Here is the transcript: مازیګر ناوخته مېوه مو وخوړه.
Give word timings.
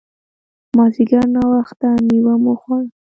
مازیګر 0.77 1.25
ناوخته 1.35 1.89
مېوه 2.05 2.35
مو 2.43 2.53
وخوړه. 2.55 2.83